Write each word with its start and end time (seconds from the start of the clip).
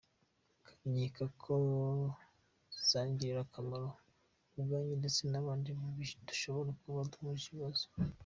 Kandi 0.67 0.83
nkeka 0.93 1.25
ko 1.41 1.53
zangirira 2.89 3.39
akamaro 3.45 3.87
ubwanjye 4.57 4.93
ndetse 5.01 5.21
n’abandi 5.31 5.69
dushobora 6.27 6.69
kuba 6.81 7.09
duhuje 7.11 7.45
ibibazo. 7.49 7.85